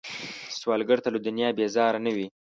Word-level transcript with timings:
سوالګر 0.59 0.97
له 1.15 1.19
دنیا 1.25 1.49
بیزاره 1.57 1.99
نه 2.05 2.11
وي 2.15 2.27